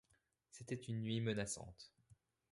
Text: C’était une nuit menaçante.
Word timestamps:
C’était 0.49 0.73
une 0.87 1.03
nuit 1.03 1.21
menaçante. 1.21 1.91